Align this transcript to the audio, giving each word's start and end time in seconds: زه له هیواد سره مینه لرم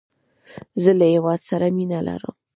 زه 0.83 0.91
له 0.99 1.05
هیواد 1.13 1.39
سره 1.49 1.65
مینه 1.75 1.99
لرم 2.07 2.35